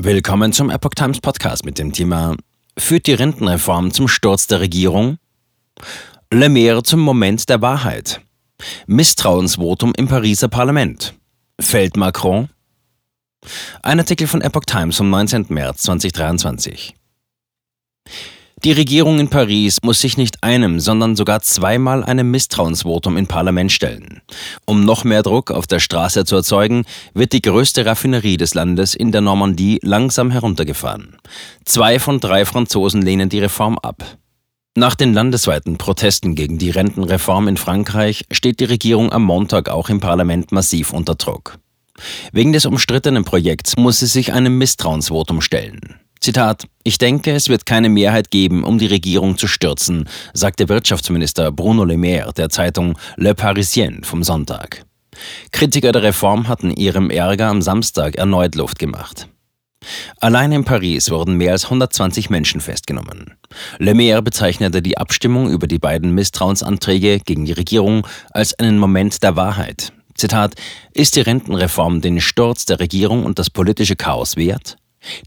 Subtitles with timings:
[0.00, 2.36] Willkommen zum Epoch Times Podcast mit dem Thema
[2.78, 5.18] Führt die Rentenreform zum Sturz der Regierung?
[6.32, 8.20] Le Maire zum Moment der Wahrheit.
[8.86, 11.14] Misstrauensvotum im Pariser Parlament.
[11.60, 12.48] Fällt Macron?
[13.82, 15.46] Ein Artikel von Epoch Times vom 19.
[15.48, 16.94] März 2023.
[18.64, 23.70] Die Regierung in Paris muss sich nicht einem, sondern sogar zweimal einem Misstrauensvotum im Parlament
[23.70, 24.20] stellen.
[24.64, 26.84] Um noch mehr Druck auf der Straße zu erzeugen,
[27.14, 31.18] wird die größte Raffinerie des Landes in der Normandie langsam heruntergefahren.
[31.64, 34.04] Zwei von drei Franzosen lehnen die Reform ab.
[34.74, 39.88] Nach den landesweiten Protesten gegen die Rentenreform in Frankreich steht die Regierung am Montag auch
[39.88, 41.58] im Parlament massiv unter Druck.
[42.32, 45.96] Wegen des umstrittenen Projekts muss sie sich einem Misstrauensvotum stellen.
[46.20, 51.52] Zitat, ich denke, es wird keine Mehrheit geben, um die Regierung zu stürzen, sagte Wirtschaftsminister
[51.52, 54.84] Bruno Le Maire der Zeitung Le Parisien vom Sonntag.
[55.52, 59.28] Kritiker der Reform hatten ihrem Ärger am Samstag erneut Luft gemacht.
[60.20, 63.34] Allein in Paris wurden mehr als 120 Menschen festgenommen.
[63.78, 69.22] Le Maire bezeichnete die Abstimmung über die beiden Misstrauensanträge gegen die Regierung als einen Moment
[69.22, 69.92] der Wahrheit.
[70.14, 70.56] Zitat,
[70.94, 74.76] ist die Rentenreform den Sturz der Regierung und das politische Chaos wert?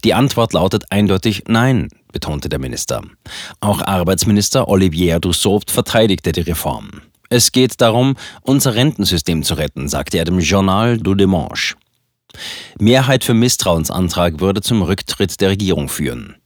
[0.04, 3.02] Die Antwort lautet eindeutig Nein, betonte der Minister.
[3.60, 7.02] Auch Arbeitsminister Olivier Dussopt verteidigte die Reform.
[7.30, 11.76] Es geht darum, unser Rentensystem zu retten, sagte er dem Journal du Dimanche.
[12.78, 16.36] Mehrheit für Misstrauensantrag würde zum Rücktritt der Regierung führen.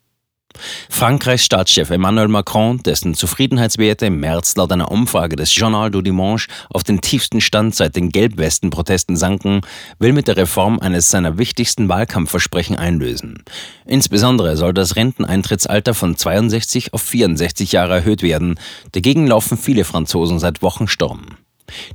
[0.91, 6.49] Frankreichs Staatschef Emmanuel Macron, dessen Zufriedenheitswerte im März laut einer Umfrage des Journal du Dimanche
[6.71, 9.61] auf den tiefsten Stand seit den Gelbwesten-Protesten sanken,
[9.99, 13.43] will mit der Reform eines seiner wichtigsten Wahlkampfversprechen einlösen.
[13.87, 18.59] Insbesondere soll das Renteneintrittsalter von 62 auf 64 Jahre erhöht werden.
[18.93, 21.37] Dagegen laufen viele Franzosen seit Wochen Sturm.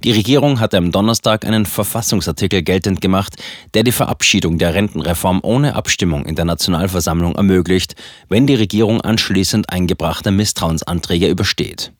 [0.04, 3.36] Die Regierung hatte am Donnerstag einen Verfassungsartikel geltend gemacht,
[3.74, 7.96] der die Verabschiedung der Rentenreform ohne Abstimmung in der Nationalversammlung ermöglicht,
[8.30, 11.92] wenn die Regierung anschließend eingebrachte Misstrauensanträge übersteht.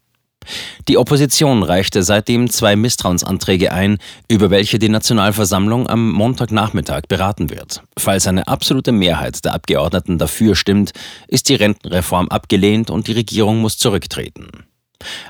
[0.88, 7.84] Die Opposition reichte seitdem zwei Misstrauensanträge ein, über welche die Nationalversammlung am Montagnachmittag beraten wird.
[7.98, 10.94] Falls eine absolute Mehrheit der Abgeordneten dafür stimmt,
[11.28, 14.66] ist die Rentenreform abgelehnt und die Regierung muss zurücktreten.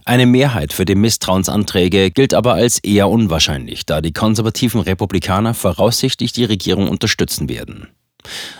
[0.05, 6.33] Eine Mehrheit für die Misstrauensanträge gilt aber als eher unwahrscheinlich, da die konservativen Republikaner voraussichtlich
[6.33, 7.87] die Regierung unterstützen werden.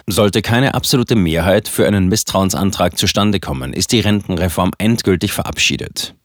[0.08, 6.16] Sollte keine absolute Mehrheit für einen Misstrauensantrag zustande kommen, ist die Rentenreform endgültig verabschiedet.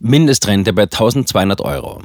[0.00, 2.02] Mindestrente bei 1200 Euro.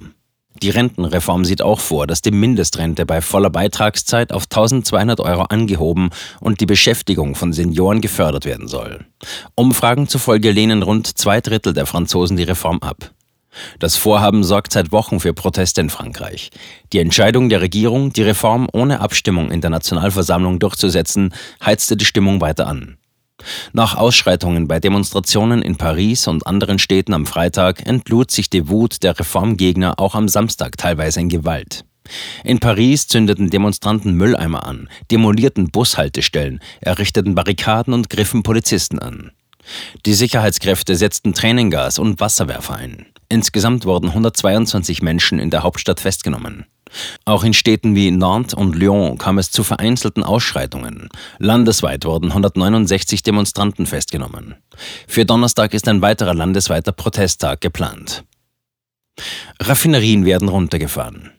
[0.61, 6.09] Die Rentenreform sieht auch vor, dass die Mindestrente bei voller Beitragszeit auf 1200 Euro angehoben
[6.39, 9.05] und die Beschäftigung von Senioren gefördert werden soll.
[9.55, 13.11] Umfragen zufolge lehnen rund zwei Drittel der Franzosen die Reform ab.
[13.79, 16.49] Das Vorhaben sorgt seit Wochen für Proteste in Frankreich.
[16.91, 21.33] Die Entscheidung der Regierung, die Reform ohne Abstimmung in der Nationalversammlung durchzusetzen,
[21.63, 22.97] heizte die Stimmung weiter an.
[23.73, 29.03] Nach Ausschreitungen bei Demonstrationen in Paris und anderen Städten am Freitag entlud sich die Wut
[29.03, 31.85] der Reformgegner auch am Samstag teilweise in Gewalt.
[32.43, 39.31] In Paris zündeten Demonstranten Mülleimer an, demolierten Bushaltestellen, errichteten Barrikaden und griffen Polizisten an.
[40.05, 43.05] Die Sicherheitskräfte setzten Tränengas und Wasserwerfer ein.
[43.29, 46.65] Insgesamt wurden 122 Menschen in der Hauptstadt festgenommen.
[47.25, 51.09] Auch in Städten wie Nantes und Lyon kam es zu vereinzelten Ausschreitungen.
[51.39, 54.55] Landesweit wurden 169 Demonstranten festgenommen.
[55.07, 58.23] Für Donnerstag ist ein weiterer landesweiter Protesttag geplant.
[59.61, 61.31] Raffinerien werden runtergefahren.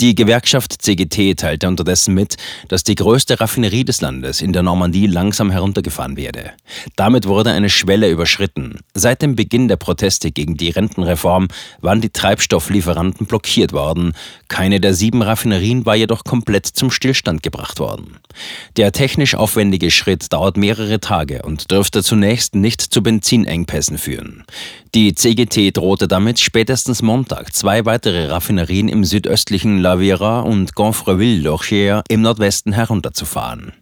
[0.00, 2.36] Die Gewerkschaft CGT teilte unterdessen mit,
[2.68, 6.52] dass die größte Raffinerie des Landes in der Normandie langsam heruntergefahren werde.
[6.94, 8.78] Damit wurde eine Schwelle überschritten.
[8.94, 11.48] Seit dem Beginn der Proteste gegen die Rentenreform
[11.80, 14.12] waren die Treibstofflieferanten blockiert worden.
[14.46, 18.18] Keine der sieben Raffinerien war jedoch komplett zum Stillstand gebracht worden.
[18.76, 24.44] Der technisch aufwendige Schritt dauert mehrere Tage und dürfte zunächst nicht zu Benzinengpässen führen.
[24.94, 32.02] Die CGT drohte damit, spätestens Montag zwei weitere Raffinerien im südöstlichen La Viera und Gonfreville-Lorchier
[32.10, 33.72] im Nordwesten herunterzufahren.